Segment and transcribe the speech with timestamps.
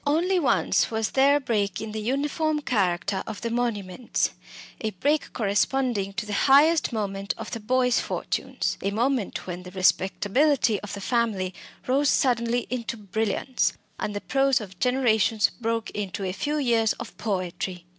[0.07, 4.31] Only once was there a break in the uniform character of the monuments
[4.79, 9.69] a break corresponding to the highest moment of the Boyce fortunes, a moment when the
[9.69, 11.53] respectability of the family
[11.85, 17.15] rose suddenly into brilliance, and the prose of generations broke into a few years of
[17.19, 17.85] poetry.